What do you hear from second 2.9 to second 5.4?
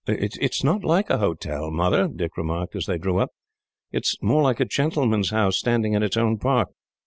drew up. "It is more like a gentleman's